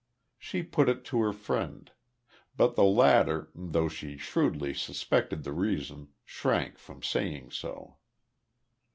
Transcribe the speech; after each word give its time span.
She 0.39 0.63
put 0.63 0.89
it 0.89 1.05
to 1.05 1.21
her 1.21 1.31
friend. 1.31 1.91
But 2.57 2.75
the 2.75 2.83
latter, 2.83 3.51
though 3.53 3.87
she 3.87 4.17
shrewdly 4.17 4.73
suspected 4.73 5.43
the 5.43 5.53
reason, 5.53 6.07
shrank 6.25 6.79
from 6.79 7.03
saying 7.03 7.51
so. 7.51 7.97